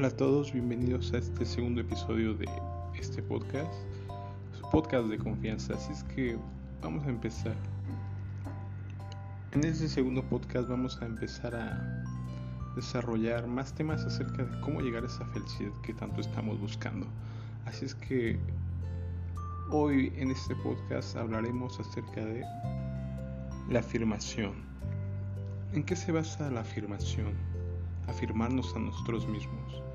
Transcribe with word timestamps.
Hola 0.00 0.08
a 0.08 0.16
todos, 0.16 0.50
bienvenidos 0.54 1.12
a 1.12 1.18
este 1.18 1.44
segundo 1.44 1.82
episodio 1.82 2.32
de 2.32 2.46
este 2.98 3.22
podcast, 3.22 3.70
su 4.58 4.70
podcast 4.70 5.08
de 5.08 5.18
confianza. 5.18 5.74
Así 5.74 5.92
es 5.92 6.04
que 6.04 6.38
vamos 6.80 7.04
a 7.04 7.10
empezar. 7.10 7.54
En 9.52 9.62
este 9.62 9.88
segundo 9.88 10.22
podcast 10.22 10.70
vamos 10.70 10.96
a 11.02 11.04
empezar 11.04 11.54
a 11.54 12.02
desarrollar 12.76 13.46
más 13.46 13.74
temas 13.74 14.02
acerca 14.06 14.42
de 14.42 14.60
cómo 14.62 14.80
llegar 14.80 15.02
a 15.02 15.06
esa 15.06 15.26
felicidad 15.26 15.72
que 15.82 15.92
tanto 15.92 16.22
estamos 16.22 16.58
buscando. 16.58 17.06
Así 17.66 17.84
es 17.84 17.94
que 17.94 18.38
hoy 19.70 20.14
en 20.16 20.30
este 20.30 20.56
podcast 20.56 21.14
hablaremos 21.14 21.78
acerca 21.78 22.24
de 22.24 22.42
la 23.68 23.80
afirmación. 23.80 24.54
¿En 25.74 25.84
qué 25.84 25.94
se 25.94 26.10
basa 26.10 26.50
la 26.50 26.62
afirmación? 26.62 27.34
Afirmarnos 28.08 28.74
a 28.74 28.78
nosotros 28.78 29.28
mismos. 29.28 29.89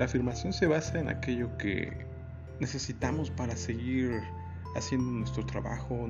La 0.00 0.06
afirmación 0.06 0.54
se 0.54 0.66
basa 0.66 0.98
en 0.98 1.10
aquello 1.10 1.54
que 1.58 2.06
necesitamos 2.58 3.30
para 3.30 3.54
seguir 3.54 4.22
haciendo 4.74 5.10
nuestro 5.10 5.44
trabajo, 5.44 6.08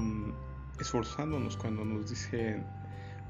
esforzándonos 0.81 1.57
cuando 1.57 1.85
nos 1.85 2.09
dicen, 2.09 2.63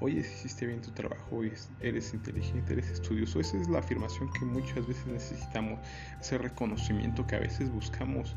oye, 0.00 0.20
hiciste 0.20 0.66
bien 0.66 0.82
tu 0.82 0.90
trabajo, 0.90 1.40
eres 1.80 2.12
inteligente, 2.12 2.74
eres 2.74 2.90
estudioso. 2.90 3.40
Esa 3.40 3.56
es 3.56 3.70
la 3.70 3.78
afirmación 3.78 4.30
que 4.34 4.44
muchas 4.44 4.86
veces 4.86 5.06
necesitamos, 5.06 5.80
ese 6.20 6.36
reconocimiento 6.36 7.26
que 7.26 7.36
a 7.36 7.40
veces 7.40 7.72
buscamos 7.72 8.36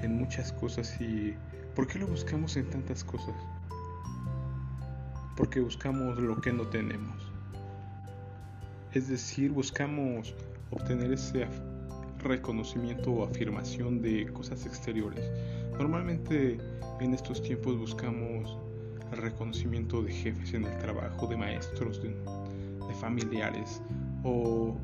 en 0.00 0.16
muchas 0.16 0.52
cosas. 0.52 0.98
¿Y 0.98 1.34
por 1.74 1.86
qué 1.86 1.98
lo 1.98 2.06
buscamos 2.06 2.56
en 2.56 2.70
tantas 2.70 3.04
cosas? 3.04 3.34
Porque 5.36 5.60
buscamos 5.60 6.18
lo 6.18 6.40
que 6.40 6.54
no 6.54 6.66
tenemos. 6.68 7.30
Es 8.94 9.08
decir, 9.08 9.52
buscamos 9.52 10.34
obtener 10.70 11.12
ese 11.12 11.46
reconocimiento 12.22 13.10
o 13.10 13.24
afirmación 13.24 14.02
de 14.02 14.26
cosas 14.32 14.66
exteriores. 14.66 15.30
Normalmente 15.78 16.58
en 17.00 17.14
estos 17.14 17.42
tiempos 17.42 17.78
buscamos 17.78 18.58
el 19.12 19.18
reconocimiento 19.18 20.02
de 20.02 20.12
jefes 20.12 20.54
en 20.54 20.64
el 20.64 20.78
trabajo, 20.78 21.26
de 21.26 21.36
maestros, 21.36 22.02
de, 22.02 22.14
familiares 23.00 23.80
o 24.24 24.76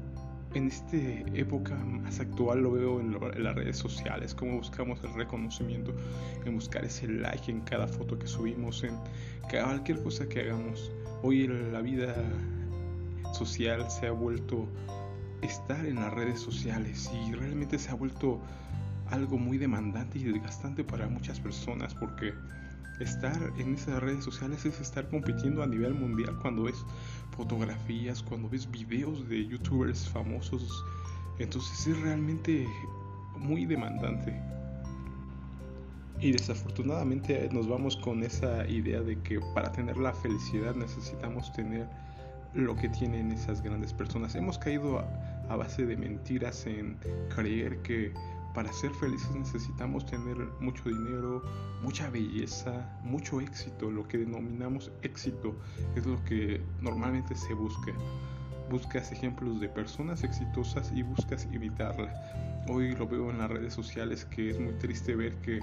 en 0.55 0.69
esta 0.69 0.97
época 1.35 1.75
más 1.75 2.21
actual 2.21 2.61
lo 2.61 2.71
veo 2.71 3.01
en, 3.01 3.15
en, 3.15 3.43
las 3.43 3.55
redes 3.57 3.77
sociales, 3.77 4.33
como 4.33 4.59
buscamos 4.59 5.03
el 5.03 5.13
reconocimiento, 5.13 5.93
en 6.45 6.55
buscar 6.55 6.85
ese 6.85 7.09
like 7.09 7.51
en 7.51 7.61
cada 7.63 7.89
foto 7.89 8.17
que 8.17 8.29
subimos, 8.29 8.85
en 8.85 8.97
cualquier 9.51 10.03
cosa 10.05 10.27
que 10.29 10.41
hagamos. 10.41 10.93
Hoy 11.23 11.49
la 11.49 11.81
vida 11.81 12.15
social 13.35 13.91
se 13.91 14.07
ha 14.07 14.13
vuelto 14.13 14.67
estar 15.43 15.85
en 15.85 15.97
las 15.97 16.13
redes 16.13 16.41
sociales 16.41 17.11
y 17.13 17.33
realmente 17.33 17.79
se 17.79 17.91
ha 17.91 17.95
vuelto 17.95 18.41
algo 19.11 19.39
muy 19.39 19.59
demandante 19.59 20.19
y 20.19 20.25
desgastante 20.25 20.83
para 20.83 21.09
muchas 21.09 21.39
personas 21.41 21.95
porque 21.95 22.35
estar 23.01 23.39
en 23.59 23.75
esas 23.75 24.03
redes 24.03 24.25
sociales 24.25 24.65
es 24.65 24.81
estar 24.81 25.09
compitiendo 25.09 25.63
a 25.63 25.67
nivel 25.67 25.95
mundial 25.95 26.39
cuando 26.41 26.65
ves 26.65 26.85
fotografías, 27.37 28.23
cuando 28.23 28.49
ves 28.49 28.71
videos 28.71 29.29
de 29.29 29.47
youtubers 29.47 30.09
famosos. 30.09 30.85
Entonces 31.39 31.87
es 31.87 32.01
realmente 32.01 32.67
muy 33.39 33.67
demandante. 33.67 34.41
Y 36.19 36.33
desafortunadamente 36.33 37.49
nos 37.53 37.69
vamos 37.69 37.97
con 37.99 38.23
esa 38.23 38.67
idea 38.67 39.03
de 39.03 39.21
que 39.21 39.39
para 39.55 39.71
tener 39.73 39.99
la 39.99 40.15
felicidad 40.15 40.75
necesitamos 40.75 41.53
tener 41.53 41.87
lo 42.55 42.75
que 42.75 42.89
tienen 42.89 43.33
esas 43.33 43.61
grandes 43.61 43.93
personas. 43.93 44.35
Hemos 44.35 44.59
caído 44.59 45.05
a, 45.49 45.57
base 45.57 45.87
de 45.87 45.97
mentiras 45.97 46.67
en 46.67 46.99
creer 47.35 47.79
que 47.83 48.13
para 48.55 48.73
ser 48.73 48.91
felices 48.93 49.31
necesitamos 49.35 50.07
tener 50.07 50.37
mucho 50.61 50.89
dinero, 50.89 51.43
mucha 51.83 52.09
belleza, 52.09 52.99
mucho 53.03 53.41
éxito. 53.41 53.91
Lo 53.91 54.09
que 54.09 54.17
denominamos 54.19 54.91
éxito 55.03 55.55
es 55.95 56.07
lo 56.07 56.23
que 56.25 56.63
normalmente 56.81 57.35
se 57.35 57.53
busca. 57.53 57.93
Buscas 58.71 59.13
ejemplos 59.13 59.61
de 59.61 59.69
personas 59.69 60.25
exitosas 60.25 60.91
y 60.95 61.03
buscas 61.03 61.47
imitarlas. 61.53 62.19
Hoy 62.69 62.97
lo 62.97 63.07
veo 63.07 63.31
en 63.31 63.39
las 63.39 63.51
redes 63.51 63.75
sociales 63.75 64.25
que 64.25 64.51
es 64.51 64.59
muy 64.59 64.73
triste 64.75 65.15
ver 65.15 65.35
que 65.43 65.61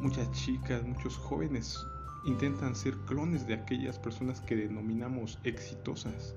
muchas 0.00 0.30
chicas, 0.32 0.82
muchos 0.82 1.16
jóvenes 1.16 1.78
intentan 2.24 2.74
ser 2.74 2.94
clones 3.06 3.46
de 3.46 3.54
aquellas 3.54 3.98
personas 3.98 4.40
que 4.40 4.56
denominamos 4.56 5.38
exitosas. 5.44 6.34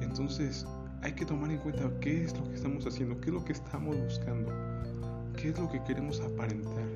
Entonces 0.00 0.66
hay 1.02 1.12
que 1.12 1.24
tomar 1.24 1.50
en 1.50 1.58
cuenta 1.58 1.90
qué 2.00 2.24
es 2.24 2.36
lo 2.36 2.44
que 2.48 2.54
estamos 2.54 2.86
haciendo, 2.86 3.20
qué 3.20 3.28
es 3.28 3.34
lo 3.34 3.44
que 3.44 3.52
estamos 3.52 3.96
buscando, 3.96 4.50
qué 5.36 5.50
es 5.50 5.58
lo 5.58 5.70
que 5.70 5.82
queremos 5.84 6.20
aparentar, 6.20 6.88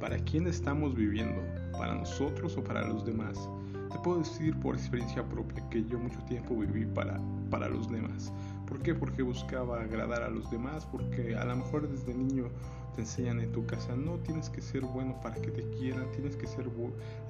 para 0.00 0.18
quién 0.18 0.46
estamos 0.46 0.94
viviendo, 0.94 1.42
para 1.72 1.94
nosotros 1.94 2.56
o 2.56 2.62
para 2.62 2.86
los 2.86 3.04
demás. 3.04 3.48
Te 3.90 3.98
puedo 4.00 4.18
decir 4.18 4.58
por 4.60 4.74
experiencia 4.74 5.26
propia 5.28 5.66
que 5.70 5.84
yo 5.84 5.98
mucho 5.98 6.18
tiempo 6.24 6.54
viví 6.56 6.86
para, 6.86 7.20
para 7.50 7.68
los 7.68 7.90
demás. 7.90 8.32
¿Por 8.68 8.82
qué? 8.82 8.94
Porque 8.94 9.22
buscaba 9.22 9.80
agradar 9.80 10.22
a 10.22 10.28
los 10.28 10.50
demás, 10.50 10.84
porque 10.84 11.34
a 11.34 11.44
lo 11.46 11.56
mejor 11.56 11.88
desde 11.88 12.14
niño 12.14 12.50
te 12.94 13.00
enseñan 13.00 13.40
en 13.40 13.50
tu 13.50 13.64
casa, 13.64 13.96
no 13.96 14.18
tienes 14.18 14.50
que 14.50 14.60
ser 14.60 14.82
bueno 14.82 15.18
para 15.22 15.36
que 15.36 15.50
te 15.50 15.62
quieran, 15.70 16.10
tienes 16.12 16.36
que 16.36 16.46
ser 16.46 16.68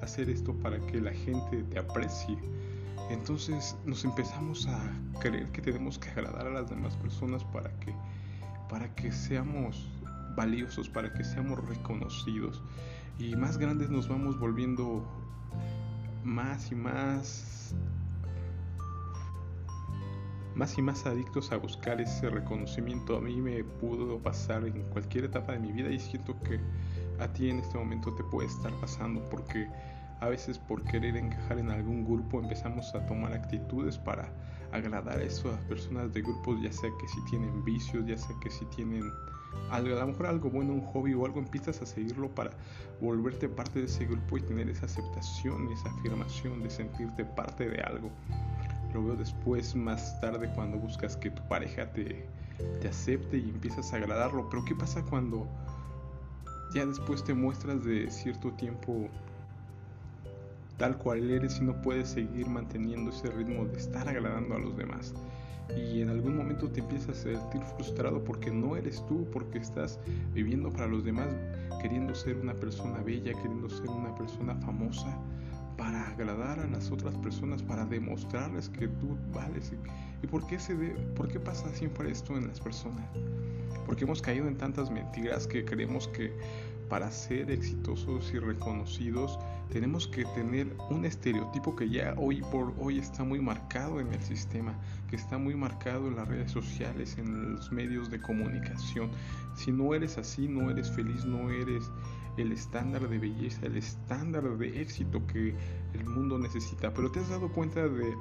hacer 0.03 0.31
esto 0.31 0.53
para 0.55 0.79
que 0.87 1.01
la 1.01 1.13
gente 1.13 1.63
te 1.63 1.79
aprecie. 1.79 2.37
Entonces 3.09 3.77
nos 3.87 4.05
empezamos 4.05 4.67
a 4.67 4.81
creer 5.21 5.47
que 5.53 5.63
tenemos 5.63 5.97
que 5.99 6.11
agradar 6.11 6.49
a 6.49 6.51
las 6.51 6.69
demás 6.69 6.97
personas 6.97 7.45
para 7.45 7.71
que, 7.79 7.95
para 8.69 8.93
que 8.97 9.13
seamos 9.13 9.89
valiosos, 10.37 10.89
para 10.89 11.13
que 11.13 11.23
seamos 11.23 11.65
reconocidos. 11.69 12.63
Y 13.19 13.37
más 13.37 13.59
grandes 13.59 13.91
nos 13.91 14.09
vamos 14.09 14.39
volviendo 14.41 15.07
más 16.25 16.73
y 16.73 16.75
más 16.75 17.75
más 20.59 20.77
y 20.77 20.83
más 20.83 21.07
adictos 21.07 21.53
a 21.53 21.57
buscar 21.57 22.01
ese 22.01 22.29
reconocimiento. 22.29 23.17
A 23.17 23.21
mí 23.21 23.41
me 23.41 23.63
pudo 23.63 24.19
pasar 24.19 24.65
en 24.67 24.83
cualquier 24.91 25.27
etapa 25.27 25.53
de 25.53 25.61
mi 25.61 25.71
vida 25.71 25.89
y 25.89 26.01
siento 26.01 26.37
que 26.43 26.59
a 27.21 27.33
ti 27.33 27.49
en 27.49 27.61
este 27.61 27.79
momento 27.79 28.13
te 28.15 28.25
puede 28.25 28.49
estar 28.49 28.73
pasando 28.81 29.23
porque 29.31 29.69
a 30.21 30.29
veces 30.29 30.59
por 30.59 30.83
querer 30.83 31.17
encajar 31.17 31.61
en 31.61 31.71
algún 31.71 32.05
grupo 32.05 32.41
empezamos 32.41 32.93
a 32.97 33.07
tomar 33.07 33.35
actitudes 33.35 33.97
para 33.99 34.33
agradar 34.73 35.21
a 35.21 35.23
esas 35.23 35.61
personas 35.67 36.13
de 36.13 36.23
grupos, 36.23 36.61
ya 36.61 36.73
sea 36.73 36.91
que 37.01 37.07
si 37.07 37.25
tienen 37.27 37.65
vicios, 37.65 38.05
ya 38.05 38.19
sea 38.19 38.35
que 38.43 38.51
si 38.51 38.65
tienen 38.67 39.05
a 39.71 39.79
lo 39.79 40.07
mejor 40.09 40.27
algo 40.27 40.51
bueno, 40.51 40.73
un 40.73 40.81
hobby 40.87 41.15
o 41.15 41.25
algo, 41.25 41.39
empiezas 41.39 41.81
a 41.83 41.87
seguirlo 41.87 42.35
para 42.35 42.51
volverte 43.01 43.49
parte 43.49 43.79
de 43.79 43.87
ese 43.87 44.07
grupo 44.07 44.39
y 44.39 44.41
tener 44.41 44.69
esa 44.69 44.87
aceptación, 44.87 45.69
esa 45.71 45.89
afirmación 45.91 46.63
de 46.65 46.71
sentirte 46.71 47.25
parte 47.25 47.69
de 47.69 47.81
algo. 47.81 48.11
Lo 48.95 49.05
veo 49.05 49.17
después, 49.17 49.75
más 49.75 50.21
tarde, 50.21 50.51
cuando 50.55 50.79
buscas 50.79 51.17
que 51.17 51.31
tu 51.31 51.43
pareja 51.49 51.93
te, 51.93 52.27
te 52.81 52.89
acepte 52.89 53.39
y 53.39 53.51
empiezas 53.51 53.93
a 53.93 53.97
agradarlo. 53.97 54.49
Pero 54.49 54.65
¿qué 54.65 54.75
pasa 54.75 55.05
cuando 55.05 55.47
ya 56.75 56.87
después 56.87 57.23
te 57.25 57.35
muestras 57.35 57.85
de 57.85 58.11
cierto 58.11 58.53
tiempo 58.53 59.09
tal 60.77 60.97
cual 60.97 61.31
eres 61.31 61.59
y 61.61 61.65
no 61.65 61.81
puedes 61.83 62.09
seguir 62.09 62.49
manteniendo 62.49 63.11
ese 63.11 63.31
ritmo 63.31 63.65
de 63.67 63.79
estar 63.79 64.09
agradando 64.09 64.55
a 64.55 64.59
los 64.59 64.77
demás? 64.77 65.15
y 65.77 66.01
en 66.01 66.09
algún 66.09 66.37
momento 66.37 66.69
te 66.71 66.81
empiezas 66.81 67.11
a 67.11 67.39
sentir 67.39 67.63
frustrado 67.77 68.25
porque 68.25 68.51
no 68.51 68.77
eres 68.77 69.05
tú, 69.07 69.27
porque 69.33 69.59
estás 69.59 69.99
viviendo 70.33 70.71
para 70.71 70.87
los 70.87 71.05
demás, 71.05 71.29
queriendo 71.83 72.15
ser 72.15 72.37
una 72.37 72.55
persona 72.55 73.03
bella, 73.03 73.35
queriendo 73.35 73.69
ser 73.69 73.91
una 73.91 74.15
persona 74.15 74.55
famosa, 74.57 75.19
para 75.79 76.09
agradar 76.09 76.59
a 76.59 76.67
las 76.67 76.91
otras 76.91 77.17
personas, 77.17 77.63
para 77.63 77.87
demostrarles 77.87 78.69
que 78.69 78.89
tú 78.89 79.17
vales. 79.33 79.73
¿Y 80.23 80.27
por 80.27 80.45
qué, 80.47 80.59
se 80.59 80.75
por 81.15 81.29
qué 81.29 81.39
pasa 81.39 81.73
siempre 81.73 82.11
esto 82.11 82.37
en 82.37 82.49
las 82.49 82.61
personas? 82.61 83.09
Porque 83.87 84.05
hemos 84.05 84.21
caído 84.21 84.49
en 84.49 84.59
tantas 84.59 84.91
mentiras 84.91 85.47
que 85.47 85.65
creemos 85.65 86.09
que 86.09 86.33
para 86.89 87.11
ser 87.11 87.51
exitosos 87.51 88.33
y 88.35 88.39
reconocidos 88.39 89.39
tenemos 89.71 90.09
que 90.09 90.25
tener 90.35 90.67
un 90.91 91.05
estereotipo 91.05 91.77
que 91.77 91.89
ya 91.89 92.15
hoy 92.17 92.43
por 92.51 92.75
hoy 92.79 92.99
está 92.99 93.23
muy 93.23 93.41
marcado 93.41 94.01
en 94.01 94.13
el 94.13 94.23
sistema, 94.23 94.75
que 95.09 95.17
está 95.17 95.39
muy 95.39 95.55
marcado 95.55 96.09
en 96.09 96.17
las 96.17 96.27
redes 96.27 96.51
sociales, 96.51 97.17
en 97.19 97.55
los 97.55 97.71
medios 97.71 98.11
de 98.11 98.21
comunicación. 98.21 99.11
Si 99.55 99.71
no 99.71 99.95
eres 99.95 100.19
así, 100.19 100.49
no 100.49 100.71
eres 100.71 100.91
feliz, 100.91 101.25
no 101.25 101.51
eres 101.51 101.91
el 102.39 102.53
estándar 102.53 103.09
de 103.09 103.19
belleza, 103.19 103.67
el 103.67 103.77
estándar 103.77 104.45
de 104.59 104.81
éxito 104.81 105.27
que 105.27 105.55
el 105.95 106.05
mundo 106.05 106.39
necesita. 106.39 106.93
Pero 106.95 107.11
¿te 107.11 107.21
has 107.21 107.29
dado 107.29 107.53
cuenta 107.53 107.89
de 107.89 108.15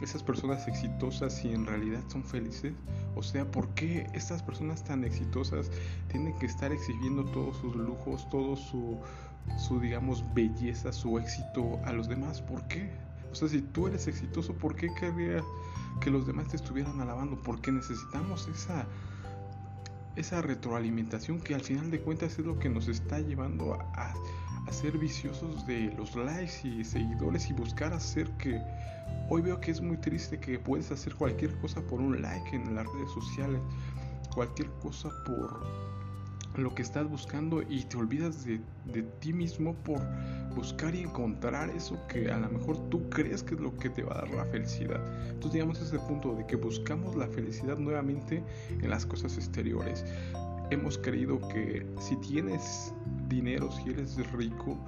esas 0.00 0.22
personas 0.22 0.66
exitosas 0.68 1.36
si 1.36 1.52
en 1.52 1.66
realidad 1.66 2.02
son 2.08 2.24
felices? 2.24 2.72
O 3.16 3.22
sea, 3.22 3.50
¿por 3.50 3.68
qué 3.74 4.06
estas 4.14 4.42
personas 4.42 4.84
tan 4.84 5.04
exitosas 5.04 5.70
tienen 6.08 6.38
que 6.38 6.46
estar 6.46 6.72
exhibiendo 6.72 7.24
todos 7.26 7.56
sus 7.58 7.74
lujos, 7.76 8.28
todo 8.30 8.56
su, 8.56 8.98
su 9.56 9.80
digamos, 9.80 10.24
belleza, 10.34 10.92
su 10.92 11.18
éxito 11.18 11.80
a 11.84 11.92
los 11.92 12.08
demás? 12.08 12.42
¿Por 12.42 12.66
qué? 12.68 12.90
O 13.30 13.34
sea, 13.34 13.48
si 13.48 13.62
tú 13.62 13.88
eres 13.88 14.06
exitoso, 14.06 14.54
¿por 14.54 14.76
qué 14.76 14.88
querrías 14.94 15.44
que 16.00 16.10
los 16.10 16.26
demás 16.26 16.48
te 16.48 16.56
estuvieran 16.56 17.00
alabando, 17.00 17.40
porque 17.42 17.72
necesitamos 17.72 18.48
esa 18.48 18.86
esa 20.16 20.42
retroalimentación 20.42 21.40
que 21.40 21.54
al 21.54 21.60
final 21.60 21.90
de 21.90 22.00
cuentas 22.00 22.38
es 22.38 22.44
lo 22.44 22.58
que 22.58 22.68
nos 22.68 22.88
está 22.88 23.20
llevando 23.20 23.74
a, 23.74 24.14
ser 24.70 24.98
viciosos 24.98 25.64
de 25.66 25.92
los 25.96 26.16
likes 26.16 26.66
y 26.66 26.82
seguidores 26.82 27.48
y 27.48 27.52
buscar 27.52 27.92
hacer 27.92 28.28
que 28.38 28.60
hoy 29.28 29.42
veo 29.42 29.60
que 29.60 29.70
es 29.70 29.80
muy 29.80 29.96
triste 29.98 30.40
que 30.40 30.58
puedes 30.58 30.90
hacer 30.90 31.14
cualquier 31.14 31.56
cosa 31.58 31.80
por 31.82 32.00
un 32.00 32.20
like 32.20 32.56
en 32.56 32.74
las 32.74 32.84
redes 32.86 33.10
sociales, 33.12 33.60
cualquier 34.34 34.68
cosa 34.80 35.10
por 35.24 35.64
lo 36.56 36.74
que 36.74 36.82
estás 36.82 37.08
buscando 37.08 37.62
y 37.62 37.84
te 37.84 37.96
olvidas 37.96 38.44
de, 38.44 38.60
ti 39.20 39.32
mismo 39.32 39.74
por 39.82 40.00
buscar 40.54 40.94
y 40.94 41.00
encontrar 41.00 41.70
eso 41.70 41.98
que 42.06 42.30
a 42.30 42.38
lo 42.38 42.48
mejor 42.48 42.78
tú 42.90 43.08
crees 43.10 43.42
que 43.42 43.54
es 43.54 43.60
lo 43.60 43.76
que 43.76 43.90
te 43.90 44.02
va 44.02 44.14
a 44.14 44.18
dar 44.18 44.30
la 44.30 44.44
felicidad. 44.46 45.00
Entonces 45.28 45.52
digamos 45.52 45.80
ese 45.80 45.98
punto 45.98 46.34
de 46.34 46.46
que 46.46 46.56
buscamos 46.56 47.16
la 47.16 47.26
felicidad 47.26 47.78
nuevamente 47.78 48.42
en 48.70 48.88
las 48.88 49.04
cosas 49.04 49.36
exteriores. 49.36 50.04
Hemos 50.70 50.96
creído 50.98 51.40
que 51.48 51.86
si 51.98 52.16
tienes 52.16 52.94
dinero, 53.28 53.70
si 53.72 53.90
eres 53.90 54.16
rico, 54.32 54.78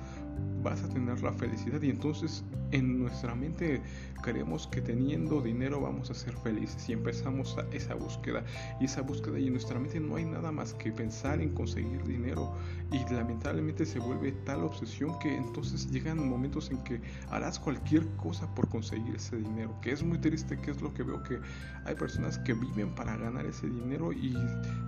vas 0.62 0.82
a 0.82 0.88
tener 0.88 1.22
la 1.22 1.32
felicidad. 1.32 1.80
Y 1.82 1.90
entonces 1.90 2.44
en 2.72 2.98
nuestra 2.98 3.34
mente 3.34 3.80
creemos 4.22 4.66
que 4.66 4.80
teniendo 4.80 5.40
dinero 5.40 5.80
vamos 5.80 6.10
a 6.10 6.14
ser 6.14 6.34
felices. 6.34 6.88
Y 6.88 6.92
empezamos 6.92 7.56
a 7.58 7.62
esa 7.74 7.94
búsqueda. 7.94 8.44
Y 8.80 8.86
esa 8.86 9.02
búsqueda 9.02 9.38
y 9.38 9.46
en 9.46 9.52
nuestra 9.52 9.78
mente 9.78 10.00
no 10.00 10.16
hay 10.16 10.24
nada 10.24 10.50
más 10.50 10.74
que 10.74 10.90
pensar 10.90 11.40
en 11.40 11.54
conseguir 11.54 12.02
dinero. 12.04 12.52
Y 12.92 12.98
lamentablemente 13.12 13.86
se 13.86 13.98
vuelve 13.98 14.32
tal 14.44 14.64
obsesión 14.64 15.18
que 15.20 15.36
entonces 15.36 15.90
llegan 15.90 16.28
momentos 16.28 16.70
en 16.70 16.82
que 16.84 17.00
harás 17.30 17.58
cualquier 17.58 18.06
cosa 18.16 18.52
por 18.54 18.68
conseguir 18.68 19.14
ese 19.14 19.36
dinero. 19.36 19.74
Que 19.80 19.92
es 19.92 20.02
muy 20.02 20.18
triste 20.18 20.56
que 20.58 20.72
es 20.72 20.82
lo 20.82 20.92
que 20.92 21.04
veo 21.04 21.22
que 21.22 21.38
hay 21.84 21.94
personas 21.94 22.38
que 22.38 22.54
viven 22.54 22.94
para 22.94 23.16
ganar 23.16 23.46
ese 23.46 23.68
dinero 23.68 24.12
y 24.12 24.34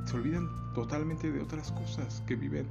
se 0.06 0.16
olvidan 0.16 0.48
totalmente 0.74 1.30
de 1.30 1.40
otras 1.40 1.70
cosas 1.72 2.22
que 2.26 2.34
viven 2.34 2.66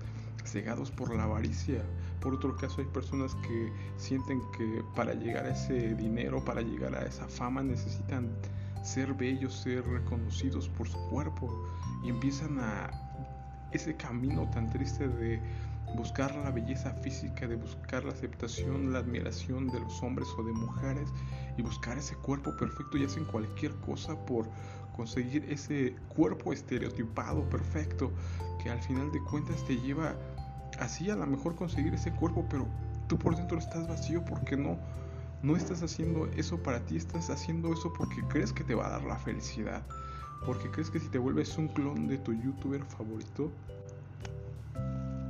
cegados 0.47 0.91
por 0.91 1.15
la 1.15 1.23
avaricia. 1.23 1.83
Por 2.19 2.33
otro 2.33 2.55
caso, 2.55 2.81
hay 2.81 2.87
personas 2.87 3.35
que 3.35 3.71
sienten 3.97 4.41
que 4.57 4.83
para 4.95 5.13
llegar 5.13 5.45
a 5.45 5.51
ese 5.51 5.95
dinero, 5.95 6.43
para 6.43 6.61
llegar 6.61 6.95
a 6.95 7.05
esa 7.05 7.27
fama, 7.27 7.63
necesitan 7.63 8.29
ser 8.83 9.13
bellos, 9.13 9.53
ser 9.53 9.85
reconocidos 9.85 10.69
por 10.69 10.87
su 10.87 10.97
cuerpo 11.09 11.65
y 12.03 12.09
empiezan 12.09 12.59
a 12.59 12.89
ese 13.71 13.95
camino 13.95 14.49
tan 14.51 14.69
triste 14.69 15.07
de 15.07 15.41
buscar 15.95 16.33
la 16.35 16.51
belleza 16.51 16.91
física, 16.91 17.47
de 17.47 17.55
buscar 17.55 18.03
la 18.03 18.11
aceptación, 18.11 18.91
la 18.93 18.99
admiración 18.99 19.67
de 19.67 19.79
los 19.79 20.01
hombres 20.03 20.27
o 20.37 20.43
de 20.43 20.53
mujeres 20.53 21.09
y 21.57 21.61
buscar 21.61 21.97
ese 21.97 22.15
cuerpo 22.15 22.55
perfecto 22.55 22.97
y 22.97 23.05
hacen 23.05 23.25
cualquier 23.25 23.73
cosa 23.75 24.15
por 24.25 24.49
conseguir 24.95 25.45
ese 25.49 25.95
cuerpo 26.09 26.53
estereotipado 26.53 27.47
perfecto 27.49 28.11
que 28.61 28.69
al 28.69 28.81
final 28.81 29.11
de 29.11 29.21
cuentas 29.21 29.63
te 29.65 29.77
lleva 29.77 30.15
así 30.79 31.09
a 31.09 31.15
lo 31.15 31.25
mejor 31.25 31.55
conseguir 31.55 31.93
ese 31.93 32.11
cuerpo, 32.11 32.45
pero 32.49 32.67
tú 33.07 33.17
por 33.17 33.35
dentro 33.35 33.57
estás 33.57 33.87
vacío 33.87 34.23
porque 34.25 34.57
no, 34.57 34.77
no 35.41 35.55
estás 35.55 35.83
haciendo 35.83 36.27
eso 36.35 36.61
para 36.61 36.79
ti, 36.85 36.97
estás 36.97 37.29
haciendo 37.29 37.73
eso 37.73 37.93
porque 37.93 38.21
crees 38.29 38.51
que 38.51 38.63
te 38.63 38.75
va 38.75 38.87
a 38.87 38.89
dar 38.91 39.03
la 39.03 39.17
felicidad, 39.17 39.83
porque 40.45 40.69
crees 40.69 40.89
que 40.89 40.99
si 40.99 41.07
te 41.09 41.17
vuelves 41.17 41.57
un 41.57 41.67
clon 41.69 42.07
de 42.07 42.17
tu 42.17 42.33
youtuber 42.33 42.83
favorito, 42.83 43.51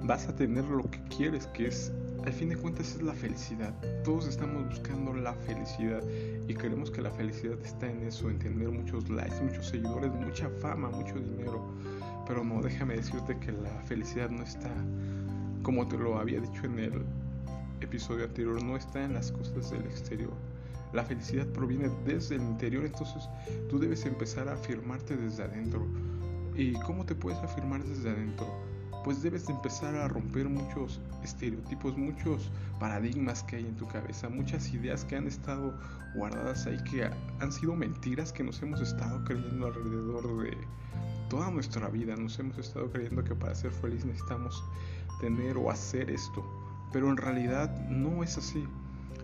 vas 0.03 0.27
a 0.27 0.35
tener 0.35 0.63
lo 0.65 0.89
que 0.89 1.01
quieres, 1.03 1.47
que 1.47 1.67
es, 1.67 1.91
al 2.25 2.31
fin 2.31 2.49
de 2.49 2.55
cuentas, 2.55 2.95
es 2.95 3.01
la 3.01 3.13
felicidad. 3.13 3.73
Todos 4.03 4.27
estamos 4.27 4.67
buscando 4.69 5.13
la 5.13 5.33
felicidad 5.33 6.01
y 6.47 6.53
creemos 6.53 6.89
que 6.89 7.01
la 7.01 7.11
felicidad 7.11 7.59
está 7.63 7.89
en 7.89 8.03
eso, 8.03 8.29
en 8.29 8.39
tener 8.39 8.69
muchos 8.69 9.09
likes, 9.09 9.41
muchos 9.41 9.67
seguidores, 9.67 10.11
mucha 10.13 10.49
fama, 10.61 10.89
mucho 10.89 11.15
dinero. 11.15 11.73
Pero 12.25 12.43
no, 12.43 12.61
déjame 12.61 12.95
decirte 12.95 13.37
que 13.39 13.51
la 13.51 13.69
felicidad 13.85 14.29
no 14.29 14.43
está 14.43 14.71
como 15.63 15.87
te 15.87 15.97
lo 15.97 16.19
había 16.19 16.39
dicho 16.39 16.65
en 16.65 16.79
el 16.79 17.05
episodio 17.81 18.25
anterior, 18.25 18.61
no 18.63 18.75
está 18.75 19.03
en 19.03 19.13
las 19.13 19.31
cosas 19.31 19.71
del 19.71 19.81
exterior. 19.81 20.33
La 20.93 21.03
felicidad 21.03 21.45
proviene 21.47 21.89
desde 22.05 22.35
el 22.35 22.41
interior, 22.41 22.85
entonces 22.85 23.27
tú 23.69 23.77
debes 23.77 24.05
empezar 24.05 24.47
a 24.47 24.53
afirmarte 24.53 25.17
desde 25.17 25.43
adentro. 25.43 25.85
¿Y 26.55 26.73
cómo 26.81 27.05
te 27.05 27.13
puedes 27.13 27.39
afirmar 27.39 27.83
desde 27.83 28.09
adentro? 28.09 28.47
Pues 29.03 29.21
debes 29.21 29.47
empezar 29.47 29.95
a 29.95 30.07
romper 30.07 30.49
muchos 30.49 30.99
estereotipos, 31.23 31.97
muchos 31.97 32.49
paradigmas 32.79 33.43
que 33.43 33.57
hay 33.57 33.65
en 33.65 33.77
tu 33.77 33.87
cabeza, 33.87 34.27
muchas 34.27 34.73
ideas 34.73 35.05
que 35.05 35.15
han 35.15 35.27
estado 35.27 35.77
guardadas 36.15 36.65
ahí, 36.65 36.77
que 36.83 37.09
han 37.39 37.51
sido 37.51 37.75
mentiras 37.75 38.33
que 38.33 38.43
nos 38.43 38.61
hemos 38.61 38.81
estado 38.81 39.23
creyendo 39.23 39.67
alrededor 39.67 40.43
de 40.43 40.57
toda 41.29 41.49
nuestra 41.51 41.89
vida. 41.89 42.15
Nos 42.15 42.37
hemos 42.39 42.57
estado 42.57 42.89
creyendo 42.91 43.23
que 43.23 43.35
para 43.35 43.55
ser 43.55 43.71
feliz 43.71 44.05
necesitamos 44.05 44.63
tener 45.19 45.57
o 45.57 45.69
hacer 45.69 46.09
esto, 46.09 46.45
pero 46.91 47.09
en 47.09 47.17
realidad 47.17 47.73
no 47.89 48.23
es 48.23 48.37
así, 48.37 48.63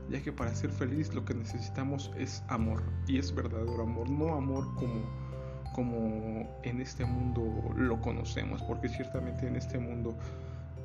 ya 0.10 0.22
que 0.22 0.32
para 0.32 0.54
ser 0.54 0.72
feliz 0.72 1.14
lo 1.14 1.24
que 1.24 1.34
necesitamos 1.34 2.12
es 2.18 2.44
amor, 2.48 2.84
y 3.08 3.18
es 3.18 3.34
verdadero 3.34 3.84
amor, 3.84 4.10
no 4.10 4.36
amor 4.36 4.74
como, 4.76 5.04
como 5.74 6.60
en 6.64 6.82
este 6.82 7.06
mundo 7.06 7.74
lo 7.76 8.02
conocemos, 8.02 8.62
porque 8.64 8.90
ciertamente 8.90 9.48
en 9.48 9.56
este 9.56 9.78
mundo 9.78 10.18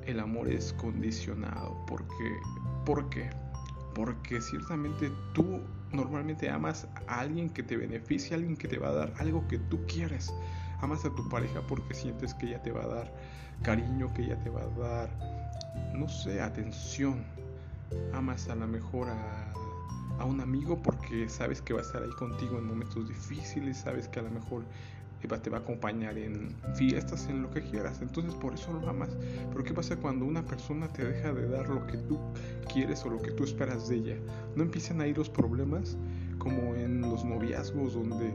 el 0.06 0.20
amor 0.20 0.48
es 0.48 0.72
condicionado, 0.74 1.84
porque, 1.86 2.36
¿por 2.84 3.08
qué? 3.10 3.28
Porque 3.98 4.40
ciertamente 4.40 5.10
tú 5.34 5.60
normalmente 5.90 6.48
amas 6.48 6.86
a 7.08 7.18
alguien 7.18 7.50
que 7.50 7.64
te 7.64 7.76
beneficia, 7.76 8.36
a 8.36 8.38
alguien 8.38 8.56
que 8.56 8.68
te 8.68 8.78
va 8.78 8.90
a 8.90 8.92
dar 8.92 9.14
algo 9.18 9.48
que 9.48 9.58
tú 9.58 9.84
quieres. 9.88 10.32
Amas 10.80 11.04
a 11.04 11.12
tu 11.12 11.28
pareja 11.28 11.62
porque 11.66 11.94
sientes 11.94 12.32
que 12.32 12.46
ella 12.46 12.62
te 12.62 12.70
va 12.70 12.84
a 12.84 12.86
dar 12.86 13.12
cariño, 13.64 14.14
que 14.14 14.22
ella 14.22 14.38
te 14.38 14.50
va 14.50 14.62
a 14.62 14.68
dar, 14.68 15.10
no 15.94 16.08
sé, 16.08 16.40
atención. 16.40 17.26
Amas 18.12 18.48
a 18.48 18.54
lo 18.54 18.68
mejor 18.68 19.08
a, 19.08 19.52
a 20.20 20.24
un 20.24 20.40
amigo 20.40 20.80
porque 20.80 21.28
sabes 21.28 21.60
que 21.60 21.72
va 21.72 21.80
a 21.80 21.82
estar 21.82 22.00
ahí 22.00 22.10
contigo 22.10 22.56
en 22.56 22.66
momentos 22.68 23.08
difíciles, 23.08 23.78
sabes 23.78 24.06
que 24.06 24.20
a 24.20 24.22
lo 24.22 24.30
mejor 24.30 24.64
te 25.26 25.50
va 25.50 25.58
a 25.58 25.60
acompañar 25.60 26.16
en 26.16 26.54
fiestas, 26.74 27.28
en 27.28 27.42
lo 27.42 27.50
que 27.50 27.62
quieras. 27.62 28.00
Entonces 28.00 28.34
por 28.34 28.54
eso 28.54 28.72
lo 28.72 28.88
amas. 28.88 29.10
Pero 29.50 29.64
¿qué 29.64 29.74
pasa 29.74 29.96
cuando 29.96 30.24
una 30.24 30.44
persona 30.44 30.88
te 30.88 31.04
deja 31.04 31.32
de 31.32 31.48
dar 31.48 31.68
lo 31.68 31.86
que 31.86 31.96
tú 31.96 32.18
quieres 32.72 33.04
o 33.04 33.10
lo 33.10 33.20
que 33.20 33.32
tú 33.32 33.44
esperas 33.44 33.88
de 33.88 33.96
ella? 33.96 34.16
¿No 34.54 34.62
empiezan 34.62 35.00
a 35.00 35.06
ir 35.06 35.18
los 35.18 35.28
problemas 35.28 35.96
como 36.38 36.74
en 36.74 37.00
los 37.00 37.24
noviazgos 37.24 37.94
donde 37.94 38.32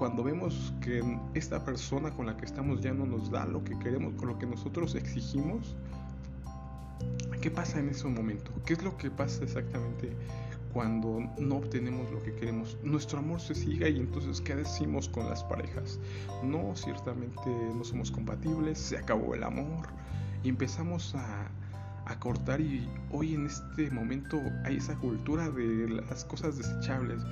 cuando 0.00 0.24
vemos 0.24 0.72
que 0.80 1.02
esta 1.34 1.62
persona 1.62 2.10
con 2.10 2.24
la 2.24 2.36
que 2.36 2.46
estamos 2.46 2.80
ya 2.80 2.94
no 2.94 3.04
nos 3.04 3.30
da 3.30 3.44
lo 3.44 3.62
que 3.62 3.78
queremos, 3.78 4.14
con 4.14 4.28
lo 4.28 4.38
que 4.38 4.46
nosotros 4.46 4.94
exigimos, 4.94 5.76
¿qué 7.42 7.50
pasa 7.50 7.80
en 7.80 7.90
ese 7.90 8.08
momento? 8.08 8.50
¿Qué 8.64 8.74
es 8.74 8.82
lo 8.82 8.96
que 8.96 9.10
pasa 9.10 9.44
exactamente 9.44 10.10
cuando 10.72 11.20
no 11.38 11.56
obtenemos 11.56 12.10
lo 12.10 12.22
que 12.22 12.34
queremos? 12.34 12.76
Nuestro 12.82 13.18
amor 13.18 13.40
se 13.40 13.54
sigue 13.54 13.90
y 13.90 13.98
entonces 13.98 14.40
¿qué 14.40 14.54
decimos 14.54 15.08
con 15.08 15.28
las 15.28 15.44
parejas? 15.44 15.98
No, 16.42 16.74
ciertamente 16.74 17.50
no 17.74 17.84
somos 17.84 18.10
compatibles, 18.10 18.78
se 18.78 18.98
acabó 18.98 19.34
el 19.34 19.42
amor 19.42 19.88
y 20.42 20.48
empezamos 20.48 21.14
a, 21.14 21.50
a 22.06 22.18
cortar 22.18 22.60
y 22.60 22.88
hoy 23.10 23.34
en 23.34 23.46
este 23.46 23.90
momento 23.90 24.40
hay 24.64 24.76
esa 24.76 24.96
cultura 24.96 25.50
de 25.50 25.88
las 25.88 26.24
cosas 26.24 26.56
desechables 26.56 27.22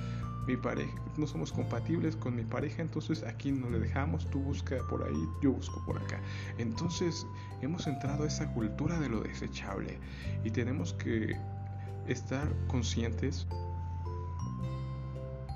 mi 0.49 0.57
pareja, 0.57 0.91
no 1.15 1.27
somos 1.27 1.51
compatibles 1.51 2.15
con 2.15 2.35
mi 2.35 2.43
pareja, 2.43 2.81
entonces 2.81 3.21
aquí 3.23 3.51
no 3.51 3.69
le 3.69 3.79
dejamos, 3.79 4.27
tú 4.31 4.39
busca 4.39 4.77
por 4.89 5.03
ahí, 5.03 5.29
yo 5.43 5.51
busco 5.51 5.83
por 5.85 5.97
acá. 6.01 6.19
Entonces 6.57 7.27
hemos 7.61 7.85
entrado 7.85 8.23
a 8.23 8.27
esa 8.27 8.51
cultura 8.53 8.99
de 8.99 9.09
lo 9.09 9.21
desechable 9.21 9.99
y 10.43 10.49
tenemos 10.49 10.93
que 10.93 11.37
estar 12.07 12.47
conscientes 12.67 13.47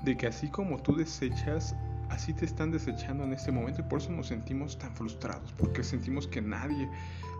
de 0.04 0.16
que 0.16 0.26
así 0.26 0.48
como 0.48 0.78
tú 0.78 0.94
desechas, 0.94 1.74
así 2.10 2.32
te 2.34 2.44
están 2.44 2.70
desechando 2.70 3.24
en 3.24 3.32
este 3.32 3.50
momento 3.50 3.80
y 3.80 3.84
por 3.84 4.00
eso 4.00 4.10
nos 4.10 4.28
sentimos 4.28 4.78
tan 4.78 4.94
frustrados, 4.94 5.52
porque 5.52 5.82
sentimos 5.82 6.26
que 6.26 6.42
nadie 6.42 6.88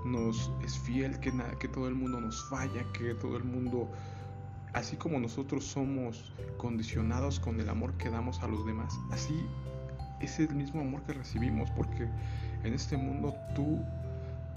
nos 0.04 0.50
es 0.64 0.78
fiel, 0.78 1.18
que, 1.20 1.32
que 1.60 1.68
todo 1.68 1.88
el 1.88 1.94
mundo 1.94 2.20
nos 2.20 2.48
falla, 2.48 2.84
que 2.92 3.14
todo 3.14 3.36
el 3.36 3.44
mundo 3.44 3.90
así 4.72 4.96
como 4.96 5.20
nosotros 5.20 5.64
somos 5.64 6.32
condicionados 6.56 7.38
con 7.38 7.60
el 7.60 7.68
amor 7.68 7.94
que 7.94 8.10
damos 8.10 8.42
a 8.42 8.48
los 8.48 8.66
demás, 8.66 8.98
así 9.12 9.46
es 10.20 10.38
el 10.40 10.54
mismo 10.54 10.80
amor 10.80 11.02
que 11.02 11.12
recibimos, 11.12 11.70
porque 11.70 12.08
en 12.64 12.74
este 12.74 12.96
mundo 12.96 13.34
tú 13.54 13.80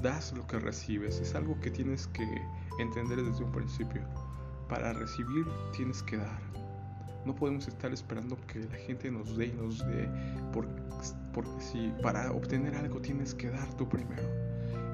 das 0.01 0.33
lo 0.33 0.45
que 0.47 0.59
recibes, 0.59 1.19
es 1.19 1.35
algo 1.35 1.59
que 1.59 1.71
tienes 1.71 2.07
que 2.07 2.25
entender 2.79 3.23
desde 3.23 3.43
un 3.43 3.51
principio. 3.51 4.01
Para 4.69 4.93
recibir 4.93 5.45
tienes 5.75 6.03
que 6.03 6.17
dar. 6.17 6.39
No 7.25 7.35
podemos 7.35 7.67
estar 7.67 7.91
esperando 7.91 8.37
que 8.47 8.59
la 8.59 8.75
gente 8.75 9.11
nos 9.11 9.35
dé 9.37 9.47
y 9.47 9.51
nos 9.53 9.79
dé, 9.85 10.09
porque, 10.53 10.81
porque 11.33 11.61
si 11.61 11.93
para 12.01 12.31
obtener 12.31 12.75
algo 12.75 13.01
tienes 13.01 13.33
que 13.33 13.49
dar 13.49 13.67
tú 13.75 13.87
primero. 13.87 14.23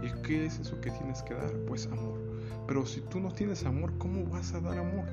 ¿Y 0.02 0.12
qué 0.24 0.46
es 0.46 0.60
eso 0.60 0.80
que 0.82 0.92
tienes 0.92 1.22
que 1.24 1.34
dar? 1.34 1.52
Pues 1.68 1.86
amor. 1.88 2.20
Pero 2.68 2.86
si 2.86 3.02
tú 3.02 3.20
no 3.20 3.32
tienes 3.32 3.66
amor, 3.66 3.98
¿cómo 3.98 4.26
vas 4.26 4.54
a 4.54 4.60
dar 4.60 4.78
amor? 4.78 5.06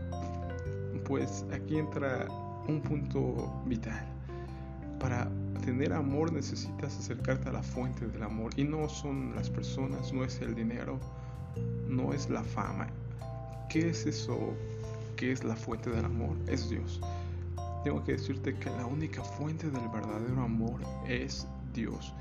Pues 1.05 1.45
aquí 1.53 1.79
entra 1.79 2.27
un 2.67 2.81
punto 2.81 3.63
vital. 3.67 4.07
Para 4.99 5.29
tener 5.65 5.93
amor 5.93 6.33
necesitas 6.33 6.97
acercarte 6.99 7.49
a 7.49 7.53
la 7.53 7.63
fuente 7.63 8.07
del 8.07 8.23
amor 8.23 8.53
y 8.57 8.65
no 8.65 8.89
son 8.89 9.35
las 9.35 9.51
personas, 9.51 10.13
no 10.13 10.25
es 10.25 10.41
el 10.41 10.55
dinero, 10.55 10.99
no 11.89 12.13
es 12.13 12.31
la 12.31 12.43
fama. 12.43 12.89
¿Qué 13.71 13.89
es 13.89 14.05
eso? 14.05 14.53
¿Qué 15.15 15.31
es 15.31 15.45
la 15.45 15.55
fuente 15.55 15.91
del 15.91 16.05
amor? 16.05 16.37
Es 16.49 16.69
Dios. 16.69 17.01
Tengo 17.85 18.03
que 18.03 18.13
decirte 18.13 18.53
que 18.57 18.69
la 18.69 18.85
única 18.85 19.23
fuente 19.23 19.71
del 19.71 19.89
verdadero 19.89 20.43
amor 20.43 20.81
es 21.07 21.47
Dios. 21.73 22.13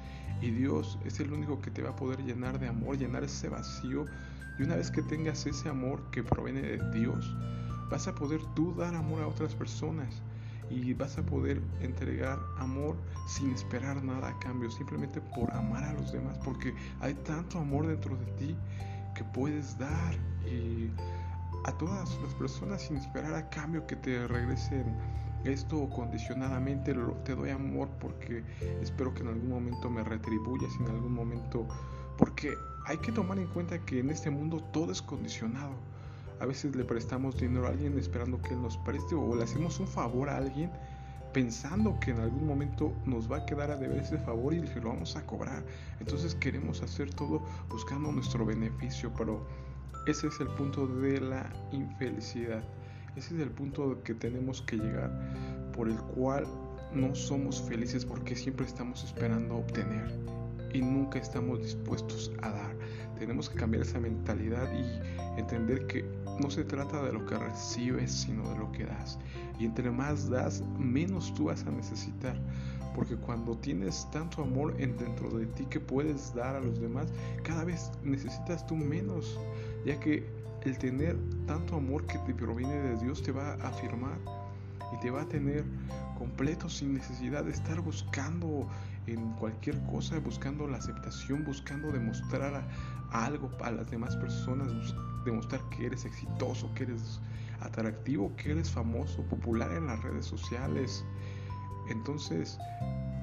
Y 0.43 0.51
Dios 0.51 0.99
es 1.05 1.19
el 1.19 1.33
único 1.33 1.59
que 1.59 1.71
te 1.71 1.81
va 1.81 1.89
a 1.89 1.95
poder 1.95 2.23
llenar 2.23 2.59
de 2.59 2.67
amor, 2.67 2.99
llenar 2.99 3.23
ese 3.23 3.49
vacío. 3.49 4.05
Y 4.59 4.63
una 4.63 4.75
vez 4.75 4.91
que 4.91 5.01
tengas 5.01 5.43
ese 5.47 5.69
amor 5.69 6.03
que 6.11 6.21
proviene 6.21 6.61
de 6.61 6.91
Dios, 6.91 7.35
vas 7.89 8.07
a 8.07 8.13
poder 8.13 8.41
tú 8.55 8.75
dar 8.75 8.93
amor 8.93 9.23
a 9.23 9.27
otras 9.27 9.55
personas 9.55 10.21
y 10.69 10.93
vas 10.93 11.17
a 11.17 11.23
poder 11.23 11.59
entregar 11.81 12.37
amor 12.59 12.95
sin 13.27 13.49
esperar 13.53 14.03
nada 14.03 14.29
a 14.29 14.37
cambio, 14.37 14.69
simplemente 14.69 15.19
por 15.35 15.51
amar 15.51 15.83
a 15.83 15.93
los 15.93 16.11
demás, 16.11 16.37
porque 16.45 16.75
hay 16.99 17.15
tanto 17.15 17.57
amor 17.57 17.87
dentro 17.87 18.15
de 18.17 18.25
ti 18.33 18.55
que 19.15 19.23
puedes 19.23 19.75
dar 19.79 20.13
y 20.45 20.91
a 21.65 21.71
todas 21.77 22.17
las 22.21 22.33
personas 22.35 22.81
sin 22.81 22.97
esperar 22.97 23.33
a 23.33 23.49
cambio 23.49 23.85
que 23.85 23.95
te 23.95 24.27
regresen 24.27 24.95
esto 25.43 25.89
condicionadamente 25.89 26.93
te 27.23 27.35
doy 27.35 27.49
amor 27.49 27.89
porque 27.99 28.43
espero 28.81 29.13
que 29.13 29.21
en 29.21 29.29
algún 29.29 29.49
momento 29.49 29.89
me 29.89 30.03
retribuyas 30.03 30.71
en 30.79 30.87
algún 30.87 31.13
momento 31.13 31.67
porque 32.17 32.53
hay 32.85 32.97
que 32.97 33.11
tomar 33.11 33.39
en 33.39 33.47
cuenta 33.47 33.79
que 33.85 33.99
en 33.99 34.09
este 34.09 34.29
mundo 34.29 34.61
todo 34.73 34.91
es 34.91 35.01
condicionado 35.01 35.73
a 36.39 36.45
veces 36.45 36.75
le 36.75 36.83
prestamos 36.85 37.37
dinero 37.37 37.67
a 37.67 37.69
alguien 37.69 37.97
esperando 37.97 38.41
que 38.41 38.53
él 38.53 38.61
nos 38.61 38.77
preste 38.77 39.15
o 39.15 39.35
le 39.35 39.43
hacemos 39.43 39.79
un 39.79 39.87
favor 39.87 40.29
a 40.29 40.37
alguien 40.37 40.71
pensando 41.33 41.99
que 41.99 42.11
en 42.11 42.19
algún 42.19 42.47
momento 42.47 42.93
nos 43.05 43.31
va 43.31 43.37
a 43.37 43.45
quedar 43.45 43.71
a 43.71 43.75
deber 43.75 43.99
ese 43.99 44.17
favor 44.17 44.53
y 44.53 44.61
que 44.61 44.79
lo 44.79 44.89
vamos 44.89 45.15
a 45.15 45.25
cobrar. 45.25 45.63
Entonces 45.99 46.33
queremos 46.35 46.81
hacer 46.81 47.13
todo 47.13 47.43
buscando 47.69 48.11
nuestro 48.11 48.45
beneficio, 48.45 49.11
pero 49.15 49.45
ese 50.05 50.27
es 50.27 50.39
el 50.39 50.47
punto 50.49 50.87
de 50.87 51.19
la 51.21 51.51
infelicidad. 51.71 52.63
Ese 53.15 53.35
es 53.35 53.41
el 53.41 53.49
punto 53.51 54.01
que 54.03 54.13
tenemos 54.13 54.61
que 54.61 54.77
llegar, 54.77 55.11
por 55.73 55.89
el 55.89 55.97
cual 55.97 56.45
no 56.93 57.13
somos 57.13 57.61
felices 57.61 58.05
porque 58.05 58.35
siempre 58.35 58.65
estamos 58.65 59.03
esperando 59.03 59.57
obtener 59.57 60.09
y 60.73 60.81
nunca 60.81 61.19
estamos 61.19 61.61
dispuestos 61.61 62.31
a 62.41 62.49
dar. 62.49 62.75
Tenemos 63.19 63.49
que 63.49 63.57
cambiar 63.57 63.83
esa 63.83 63.99
mentalidad 63.99 64.67
y 64.73 65.39
entender 65.39 65.85
que 65.87 66.05
no 66.39 66.49
se 66.49 66.63
trata 66.63 67.03
de 67.03 67.11
lo 67.11 67.25
que 67.25 67.37
recibes, 67.37 68.11
sino 68.11 68.49
de 68.49 68.57
lo 68.57 68.71
que 68.71 68.85
das. 68.85 69.19
Y 69.59 69.65
entre 69.65 69.91
más 69.91 70.29
das, 70.29 70.63
menos 70.77 71.33
tú 71.33 71.45
vas 71.45 71.65
a 71.65 71.71
necesitar. 71.71 72.39
Porque 72.95 73.15
cuando 73.15 73.57
tienes 73.57 74.09
tanto 74.11 74.41
amor 74.41 74.73
en 74.79 74.97
dentro 74.97 75.29
de 75.29 75.45
ti 75.47 75.65
que 75.69 75.79
puedes 75.79 76.33
dar 76.33 76.55
a 76.55 76.59
los 76.59 76.79
demás, 76.79 77.07
cada 77.43 77.65
vez 77.65 77.91
necesitas 78.03 78.65
tú 78.65 78.75
menos. 78.75 79.37
Ya 79.85 79.99
que 79.99 80.25
el 80.63 80.77
tener 80.77 81.17
tanto 81.45 81.75
amor 81.75 82.05
que 82.07 82.17
te 82.19 82.33
proviene 82.33 82.75
de 82.75 82.97
Dios 82.97 83.21
te 83.21 83.31
va 83.31 83.53
a 83.53 83.67
afirmar 83.67 84.17
y 84.93 84.99
te 84.99 85.11
va 85.11 85.21
a 85.21 85.25
tener 85.25 85.63
completo 86.17 86.67
sin 86.67 86.93
necesidad 86.93 87.45
de 87.45 87.51
estar 87.51 87.79
buscando 87.81 88.67
en 89.07 89.31
cualquier 89.33 89.79
cosa, 89.85 90.19
buscando 90.19 90.67
la 90.67 90.77
aceptación, 90.77 91.43
buscando 91.45 91.91
demostrar 91.91 92.63
algo 93.11 93.49
a 93.61 93.71
las 93.71 93.89
demás 93.89 94.15
personas, 94.17 94.71
demostrar 95.25 95.61
que 95.69 95.87
eres 95.87 96.05
exitoso, 96.05 96.71
que 96.73 96.83
eres 96.83 97.19
atractivo, 97.61 98.35
que 98.35 98.51
eres 98.51 98.69
famoso, 98.69 99.21
popular 99.23 99.71
en 99.73 99.87
las 99.87 100.01
redes 100.03 100.25
sociales. 100.25 101.03
Entonces, 101.89 102.57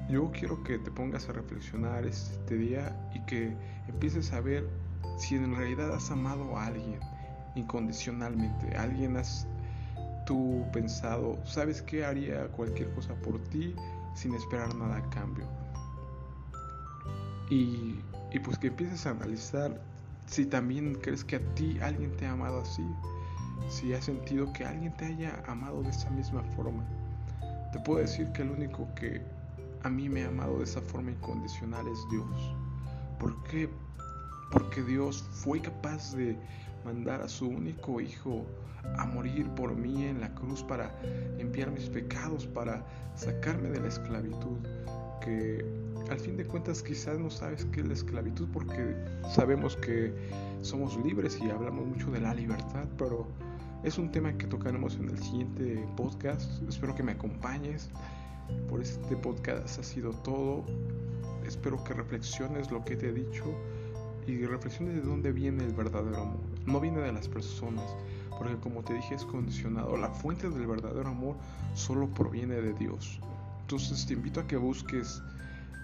yo 0.09 0.31
quiero 0.31 0.63
que 0.63 0.77
te 0.79 0.91
pongas 0.91 1.27
a 1.29 1.33
reflexionar 1.33 2.05
este 2.05 2.57
día 2.57 2.95
y 3.13 3.19
que 3.25 3.55
empieces 3.87 4.31
a 4.33 4.41
ver 4.41 4.67
si 5.17 5.35
en 5.35 5.55
realidad 5.55 5.93
has 5.93 6.11
amado 6.11 6.57
a 6.57 6.67
alguien 6.67 6.99
incondicionalmente, 7.55 8.75
alguien 8.77 9.17
has 9.17 9.47
tú 10.25 10.65
pensado, 10.73 11.39
¿sabes 11.45 11.81
qué? 11.81 12.05
Haría 12.05 12.47
cualquier 12.49 12.91
cosa 12.93 13.15
por 13.15 13.39
ti 13.45 13.73
sin 14.13 14.33
esperar 14.35 14.75
nada 14.75 14.97
a 14.97 15.09
cambio. 15.09 15.45
Y, 17.49 17.95
y 18.31 18.39
pues 18.39 18.57
que 18.57 18.67
empieces 18.67 19.05
a 19.05 19.11
analizar 19.11 19.79
si 20.25 20.45
también 20.45 20.95
crees 20.95 21.23
que 21.23 21.37
a 21.37 21.55
ti 21.55 21.79
alguien 21.81 22.15
te 22.17 22.25
ha 22.25 22.33
amado 22.33 22.61
así, 22.61 22.83
si 23.69 23.93
has 23.93 24.05
sentido 24.05 24.51
que 24.53 24.65
alguien 24.65 24.95
te 24.97 25.05
haya 25.05 25.41
amado 25.47 25.81
de 25.83 25.89
esa 25.89 26.09
misma 26.09 26.43
forma. 26.55 26.85
Te 27.71 27.79
puedo 27.79 27.99
decir 27.99 28.31
que 28.33 28.41
el 28.41 28.51
único 28.51 28.93
que 28.95 29.21
a 29.83 29.89
mí 29.89 30.09
me 30.09 30.23
ha 30.23 30.27
amado 30.27 30.57
de 30.57 30.65
esa 30.65 30.81
forma 30.81 31.11
incondicional 31.11 31.87
es 31.87 31.99
Dios. 32.11 32.55
¿Por 33.19 33.41
qué? 33.43 33.69
Porque 34.51 34.83
Dios 34.83 35.23
fue 35.31 35.61
capaz 35.61 36.13
de 36.15 36.37
mandar 36.83 37.21
a 37.21 37.27
su 37.27 37.47
único 37.47 38.01
hijo 38.01 38.45
a 38.97 39.05
morir 39.05 39.49
por 39.51 39.75
mí 39.75 40.05
en 40.05 40.21
la 40.21 40.33
cruz 40.33 40.63
para 40.63 40.91
limpiar 41.37 41.71
mis 41.71 41.89
pecados, 41.89 42.45
para 42.47 42.85
sacarme 43.15 43.69
de 43.69 43.81
la 43.81 43.87
esclavitud, 43.87 44.59
que 45.19 45.65
al 46.09 46.19
fin 46.19 46.37
de 46.37 46.45
cuentas 46.45 46.81
quizás 46.81 47.19
no 47.19 47.29
sabes 47.29 47.65
qué 47.65 47.81
es 47.81 47.87
la 47.87 47.93
esclavitud 47.93 48.47
porque 48.53 48.95
sabemos 49.29 49.75
que 49.77 50.13
somos 50.61 50.97
libres 51.03 51.39
y 51.43 51.49
hablamos 51.49 51.85
mucho 51.85 52.09
de 52.11 52.21
la 52.21 52.33
libertad, 52.33 52.85
pero 52.97 53.27
es 53.83 53.97
un 53.97 54.11
tema 54.11 54.37
que 54.37 54.47
tocaremos 54.47 54.95
en 54.95 55.09
el 55.09 55.17
siguiente 55.19 55.87
podcast. 55.95 56.61
Espero 56.67 56.95
que 56.95 57.03
me 57.03 57.13
acompañes. 57.13 57.89
Por 58.69 58.81
este 58.81 59.15
podcast 59.17 59.79
ha 59.79 59.83
sido 59.83 60.11
todo. 60.23 60.65
Espero 61.45 61.83
que 61.83 61.93
reflexiones 61.93 62.71
lo 62.71 62.83
que 62.83 62.95
te 62.95 63.09
he 63.09 63.13
dicho 63.13 63.45
y 64.25 64.45
reflexiones 64.45 64.95
de 64.95 65.01
dónde 65.01 65.31
viene 65.31 65.63
el 65.63 65.73
verdadero 65.73 66.17
amor. 66.17 66.39
No 66.65 66.79
viene 66.79 66.99
de 66.99 67.13
las 67.13 67.27
personas, 67.27 67.85
porque 68.37 68.57
como 68.57 68.83
te 68.83 68.93
dije 68.93 69.15
es 69.15 69.23
condicionado. 69.23 69.95
La 69.95 70.09
fuente 70.09 70.49
del 70.49 70.67
verdadero 70.67 71.07
amor 71.07 71.35
solo 71.73 72.07
proviene 72.07 72.55
de 72.55 72.73
Dios. 72.73 73.19
Entonces 73.67 74.05
te 74.05 74.13
invito 74.13 74.39
a 74.39 74.47
que 74.47 74.55
busques 74.55 75.21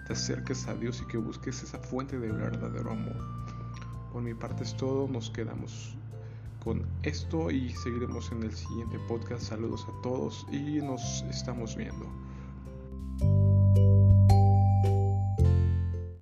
te 0.06 0.14
acerques 0.14 0.66
a 0.68 0.74
Dios 0.74 1.02
y 1.02 1.06
que 1.06 1.18
busques 1.18 1.62
esa 1.62 1.78
fuente 1.78 2.18
de 2.18 2.32
verdadero 2.32 2.92
amor. 2.92 3.14
Por 4.10 4.22
mi 4.22 4.32
parte 4.32 4.64
es 4.64 4.74
todo, 4.74 5.06
nos 5.06 5.28
quedamos 5.28 5.94
con 6.62 6.86
esto 7.02 7.50
y 7.50 7.74
seguiremos 7.74 8.32
en 8.32 8.44
el 8.44 8.54
siguiente 8.54 8.98
podcast. 9.00 9.42
Saludos 9.42 9.86
a 9.86 10.02
todos 10.02 10.46
y 10.50 10.80
nos 10.80 11.22
estamos 11.28 11.76
viendo. 11.76 12.06